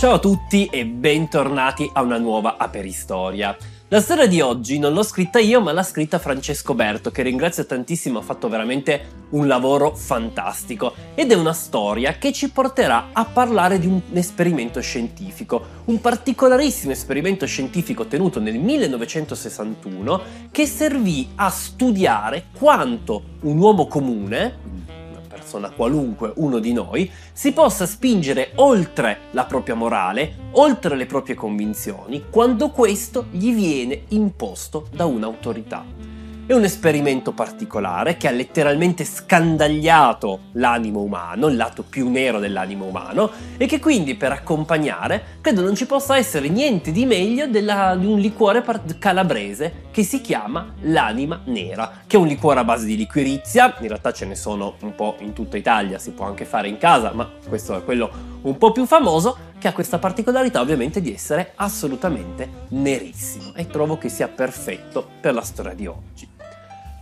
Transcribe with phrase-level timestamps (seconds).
[0.00, 3.54] Ciao a tutti e bentornati a una nuova Aperistoria.
[3.88, 7.66] La storia di oggi non l'ho scritta io, ma l'ha scritta Francesco Berto, che ringrazio
[7.66, 10.94] tantissimo, ha fatto veramente un lavoro fantastico.
[11.14, 16.92] Ed è una storia che ci porterà a parlare di un esperimento scientifico, un particolarissimo
[16.92, 24.88] esperimento scientifico tenuto nel 1961 che servì a studiare quanto un uomo comune,
[25.30, 31.36] persona qualunque, uno di noi, si possa spingere oltre la propria morale, oltre le proprie
[31.36, 36.09] convinzioni, quando questo gli viene imposto da un'autorità.
[36.50, 42.86] È un esperimento particolare che ha letteralmente scandagliato l'animo umano, il lato più nero dell'animo
[42.86, 47.94] umano, e che quindi per accompagnare credo non ci possa essere niente di meglio della,
[47.94, 48.64] di un liquore
[48.98, 53.86] calabrese che si chiama l'anima nera, che è un liquore a base di liquirizia, in
[53.86, 57.12] realtà ce ne sono un po' in tutta Italia, si può anche fare in casa,
[57.12, 58.10] ma questo è quello
[58.42, 63.98] un po' più famoso, che ha questa particolarità ovviamente di essere assolutamente nerissimo e trovo
[63.98, 66.39] che sia perfetto per la storia di oggi.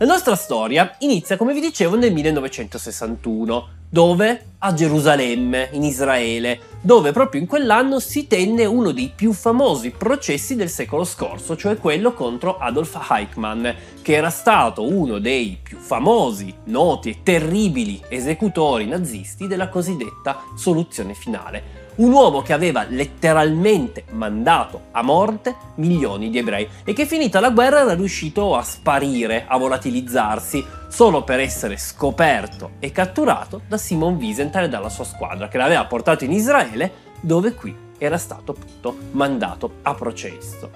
[0.01, 4.45] La nostra storia inizia, come vi dicevo, nel 1961, dove?
[4.59, 10.55] A Gerusalemme, in Israele, dove proprio in quell'anno si tenne uno dei più famosi processi
[10.55, 13.67] del secolo scorso, cioè quello contro Adolf Eichmann,
[14.01, 21.13] che era stato uno dei più famosi, noti e terribili esecutori nazisti della cosiddetta soluzione
[21.13, 27.39] finale, un uomo che aveva letteralmente mandato a morte milioni di ebrei e che finita
[27.39, 33.77] la guerra era riuscito a sparire, a volatilizzarsi, solo per essere scoperto e catturato da
[33.77, 38.53] Simon Wiesenthal e dalla sua squadra, che l'aveva portato in Israele, dove qui era stato
[38.53, 40.71] appunto mandato a processo.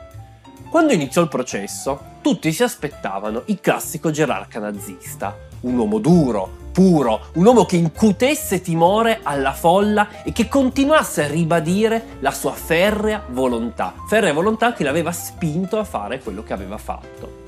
[0.69, 7.27] Quando iniziò il processo, tutti si aspettavano il classico gerarca nazista, un uomo duro, puro,
[7.35, 13.23] un uomo che incutesse timore alla folla e che continuasse a ribadire la sua ferrea
[13.29, 17.41] volontà, ferrea volontà che l'aveva spinto a fare quello che aveva fatto.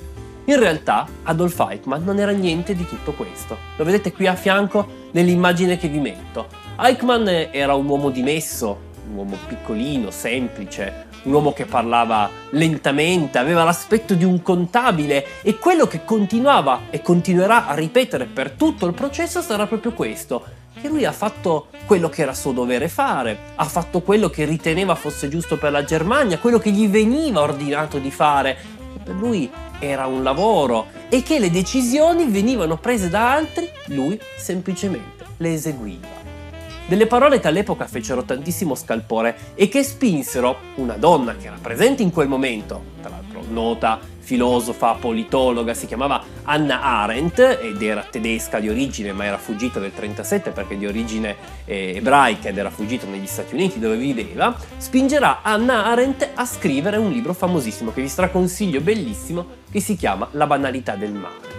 [0.46, 3.58] In realtà Adolf Eichmann non era niente di tutto questo.
[3.78, 6.48] Lo vedete qui a fianco nell'immagine che vi metto.
[6.80, 8.78] Eichmann era un uomo dimesso,
[9.10, 15.58] un uomo piccolino, semplice, un uomo che parlava lentamente, aveva l'aspetto di un contabile e
[15.58, 20.44] quello che continuava e continuerà a ripetere per tutto il processo sarà proprio questo,
[20.80, 24.96] che lui ha fatto quello che era suo dovere fare, ha fatto quello che riteneva
[24.96, 28.58] fosse giusto per la Germania, quello che gli veniva ordinato di fare,
[28.94, 29.50] che per lui
[29.80, 36.15] era un lavoro e che le decisioni venivano prese da altri, lui semplicemente le eseguiva.
[36.88, 42.04] Delle parole che all'epoca fecero tantissimo scalpore e che spinsero una donna che era presente
[42.04, 48.60] in quel momento, tra l'altro nota filosofa, politologa, si chiamava Anna Arendt ed era tedesca
[48.60, 51.36] di origine ma era fuggita nel 1937 perché di origine
[51.66, 56.98] eh, ebraica ed era fuggita negli Stati Uniti dove viveva, spingerà Anna Arendt a scrivere
[56.98, 61.55] un libro famosissimo che vi straconsiglio bellissimo che si chiama La banalità del male.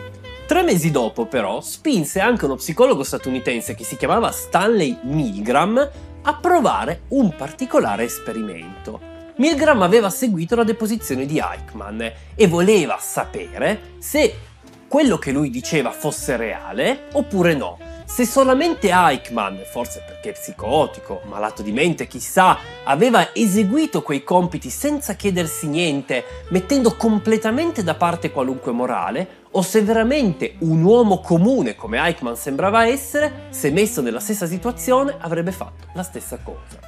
[0.47, 5.91] Tre mesi dopo, però, spinse anche uno psicologo statunitense che si chiamava Stanley Milgram
[6.23, 9.01] a provare un particolare esperimento.
[9.39, 12.01] Milgram aveva seguito la deposizione di Eichmann
[12.37, 14.39] e voleva sapere se
[14.87, 17.77] quello che lui diceva fosse reale oppure no
[18.07, 25.15] se solamente Eichmann, forse perché psicotico, malato di mente, chissà, aveva eseguito quei compiti senza
[25.15, 31.99] chiedersi niente, mettendo completamente da parte qualunque morale, o se veramente un uomo comune come
[31.99, 36.79] Eichmann sembrava essere, se messo nella stessa situazione, avrebbe fatto la stessa cosa.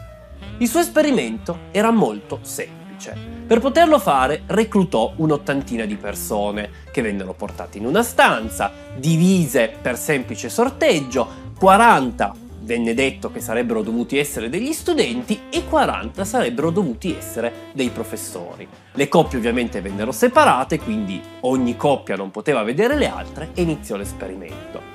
[0.58, 3.16] Il suo esperimento era molto semplice fece?
[3.46, 9.96] Per poterlo fare reclutò un'ottantina di persone che vennero portate in una stanza, divise per
[9.96, 17.16] semplice sorteggio, 40 venne detto che sarebbero dovuti essere degli studenti e 40 sarebbero dovuti
[17.16, 18.68] essere dei professori.
[18.92, 23.96] Le coppie ovviamente vennero separate, quindi ogni coppia non poteva vedere le altre e iniziò
[23.96, 24.87] l'esperimento.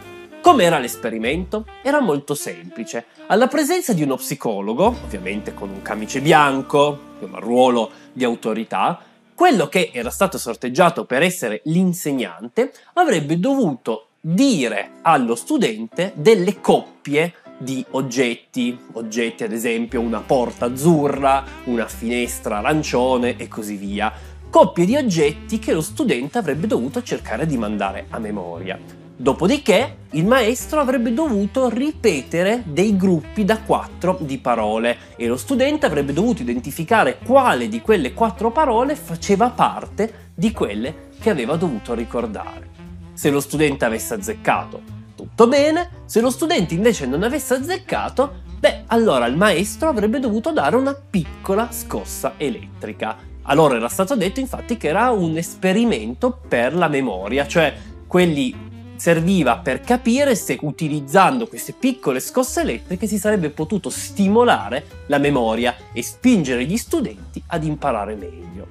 [0.44, 1.66] Com'era l'esperimento?
[1.82, 3.06] Era molto semplice.
[3.28, 9.00] Alla presenza di uno psicologo, ovviamente con un camice bianco, un ruolo di autorità,
[9.34, 17.36] quello che era stato sorteggiato per essere l'insegnante avrebbe dovuto dire allo studente delle coppie
[17.58, 24.12] di oggetti, oggetti ad esempio una porta azzurra, una finestra arancione e così via,
[24.50, 29.03] coppie di oggetti che lo studente avrebbe dovuto cercare di mandare a memoria.
[29.16, 35.86] Dopodiché il maestro avrebbe dovuto ripetere dei gruppi da quattro di parole e lo studente
[35.86, 41.94] avrebbe dovuto identificare quale di quelle quattro parole faceva parte di quelle che aveva dovuto
[41.94, 42.70] ricordare.
[43.14, 44.82] Se lo studente avesse azzeccato
[45.16, 50.52] tutto bene, se lo studente invece non avesse azzeccato, beh, allora il maestro avrebbe dovuto
[50.52, 53.16] dare una piccola scossa elettrica.
[53.44, 57.74] Allora era stato detto infatti che era un esperimento per la memoria, cioè
[58.08, 58.63] quelli
[58.96, 65.76] serviva per capire se utilizzando queste piccole scosse elettriche si sarebbe potuto stimolare la memoria
[65.92, 68.68] e spingere gli studenti ad imparare meglio.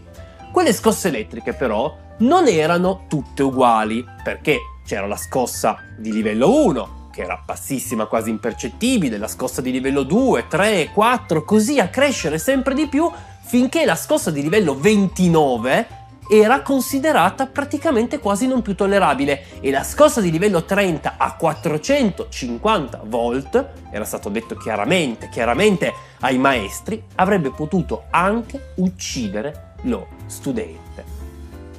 [0.52, 7.08] Quelle scosse elettriche però non erano tutte uguali, perché c'era la scossa di livello 1,
[7.10, 12.38] che era bassissima, quasi impercettibile, la scossa di livello 2, 3, 4, così a crescere
[12.38, 13.10] sempre di più,
[13.44, 16.00] finché la scossa di livello 29
[16.40, 23.02] era considerata praticamente quasi non più tollerabile e la scossa di livello 30 a 450
[23.04, 31.04] volt, era stato detto chiaramente, chiaramente ai maestri, avrebbe potuto anche uccidere lo studente.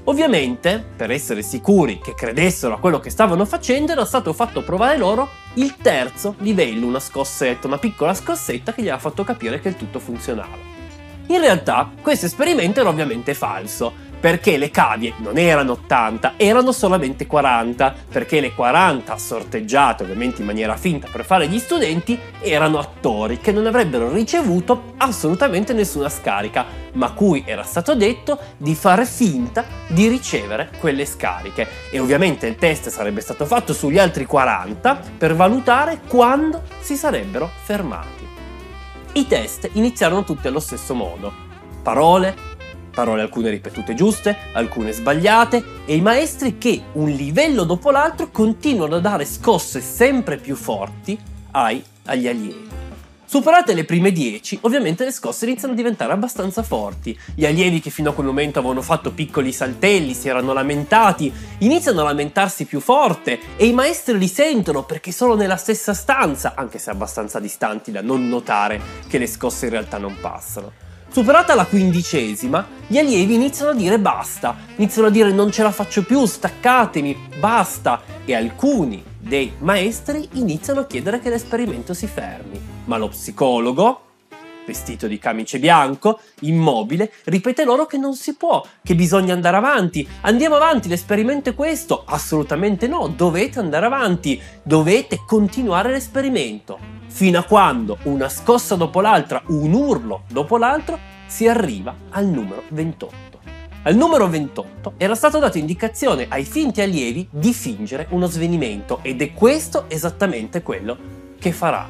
[0.03, 4.97] Ovviamente, per essere sicuri che credessero a quello che stavano facendo, era stato fatto provare
[4.97, 9.69] loro il terzo livello, una scossetta, una piccola scossetta che gli ha fatto capire che
[9.69, 10.71] il tutto funzionava.
[11.27, 17.27] In realtà, questo esperimento era ovviamente falso, perché le cavie non erano 80, erano solamente
[17.27, 23.39] 40, perché le 40 sorteggiate ovviamente in maniera finta per fare gli studenti erano attori
[23.39, 29.65] che non avrebbero ricevuto assolutamente nessuna scarica, ma cui era stato detto di fare finta
[29.87, 35.35] di ricevere quelle scariche e ovviamente il test sarebbe stato fatto sugli altri 40 per
[35.35, 38.25] valutare quando si sarebbero fermati.
[39.15, 41.51] I test iniziarono tutti allo stesso modo.
[41.83, 42.51] Parole,
[42.93, 48.95] parole alcune ripetute giuste, alcune sbagliate, e i maestri che, un livello dopo l'altro, continuano
[48.95, 51.17] a dare scosse sempre più forti
[51.51, 52.81] ai, agli allievi.
[53.33, 57.17] Superate le prime 10, ovviamente le scosse iniziano a diventare abbastanza forti.
[57.33, 62.01] Gli allievi che fino a quel momento avevano fatto piccoli saltelli, si erano lamentati, iniziano
[62.01, 66.77] a lamentarsi più forte e i maestri li sentono perché sono nella stessa stanza, anche
[66.77, 70.92] se abbastanza distanti da non notare che le scosse in realtà non passano.
[71.13, 75.69] Superata la quindicesima, gli allievi iniziano a dire basta, iniziano a dire non ce la
[75.69, 82.59] faccio più, staccatemi, basta, e alcuni dei maestri iniziano a chiedere che l'esperimento si fermi.
[82.85, 84.01] Ma lo psicologo,
[84.65, 90.07] vestito di camice bianco, immobile, ripete loro che non si può, che bisogna andare avanti.
[90.21, 92.05] Andiamo avanti, l'esperimento è questo?
[92.07, 99.43] Assolutamente no, dovete andare avanti, dovete continuare l'esperimento fino a quando una scossa dopo l'altra,
[99.49, 103.39] un urlo dopo l'altro, si arriva al numero 28.
[103.83, 109.21] Al numero 28 era stata data indicazione ai finti allievi di fingere uno svenimento ed
[109.21, 110.97] è questo esattamente quello
[111.37, 111.87] che farà.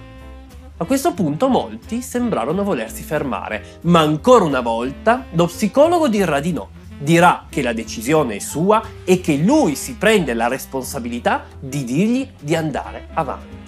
[0.76, 6.52] A questo punto molti sembrarono volersi fermare, ma ancora una volta lo psicologo dirà di
[6.52, 6.70] no.
[7.00, 12.28] Dirà che la decisione è sua e che lui si prende la responsabilità di dirgli
[12.42, 13.63] di andare avanti.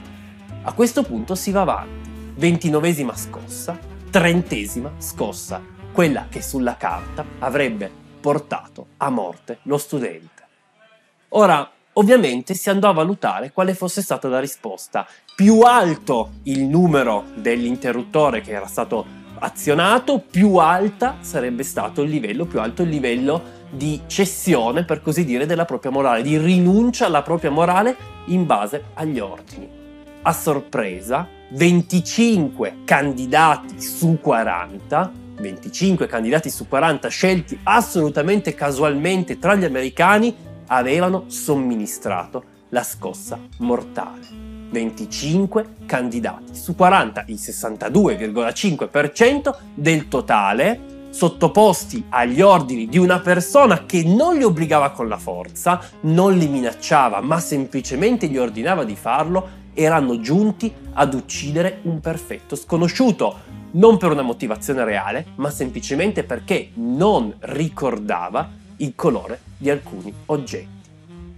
[0.68, 2.10] A questo punto si va avanti.
[2.38, 3.78] Ventinovesima scossa,
[4.10, 10.44] trentesima scossa, quella che sulla carta avrebbe portato a morte lo studente.
[11.30, 15.06] Ora, ovviamente si andò a valutare quale fosse stata la risposta.
[15.36, 19.06] Più alto il numero dell'interruttore che era stato
[19.38, 25.26] azionato, più alta sarebbe stato il livello, più alto il livello di cessione, per così
[25.26, 27.96] dire, della propria morale, di rinuncia alla propria morale
[28.26, 29.84] in base agli ordini
[30.28, 39.66] a sorpresa 25 candidati su 40, 25 candidati su 40 scelti assolutamente casualmente tra gli
[39.66, 40.36] americani,
[40.68, 44.26] avevano somministrato la scossa mortale.
[44.72, 54.04] 25 candidati su 40, il 62,5% del totale sottoposti agli ordini di una persona che
[54.04, 59.64] non li obbligava con la forza, non li minacciava, ma semplicemente gli ordinava di farlo,
[59.76, 66.72] erano giunti ad uccidere un perfetto sconosciuto, non per una motivazione reale, ma semplicemente perché
[66.76, 70.90] non ricordava il colore di alcuni oggetti.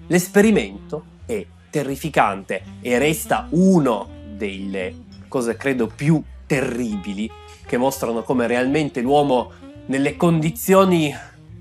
[0.07, 7.29] L'esperimento è terrificante e resta uno delle cose credo più terribili
[7.65, 9.51] che mostrano come realmente l'uomo
[9.87, 11.13] nelle condizioni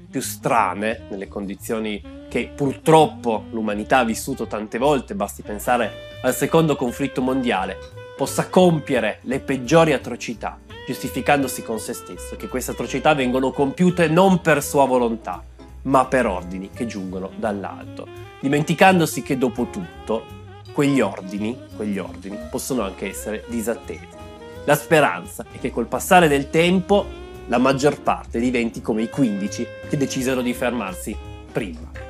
[0.09, 2.01] più strane, nelle condizioni
[2.37, 7.79] che purtroppo l'umanità ha vissuto tante volte, basti pensare al secondo conflitto mondiale,
[8.15, 14.43] possa compiere le peggiori atrocità, giustificandosi con se stesso, che queste atrocità vengono compiute non
[14.43, 15.43] per sua volontà,
[15.85, 18.07] ma per ordini che giungono dall'alto,
[18.41, 20.27] dimenticandosi che dopo tutto
[20.75, 24.09] quegli ordini, quegli ordini possono anche essere disattesi.
[24.67, 27.07] La speranza è che col passare del tempo
[27.47, 31.17] la maggior parte diventi come i 15 che decisero di fermarsi
[31.51, 32.06] prima.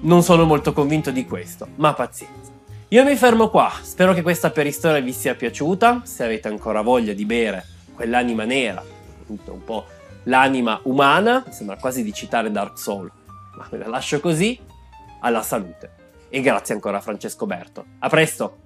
[0.00, 2.52] Non sono molto convinto di questo, ma pazienza.
[2.88, 7.12] Io mi fermo qua, spero che questa peristoria vi sia piaciuta, se avete ancora voglia
[7.12, 8.84] di bere quell'anima nera,
[9.26, 9.86] un po'
[10.24, 13.10] l'anima umana, sembra quasi di citare Dark Soul,
[13.56, 14.58] ma me la lascio così,
[15.20, 15.90] alla salute.
[16.28, 17.84] E grazie ancora a Francesco Berto.
[17.98, 18.65] A presto!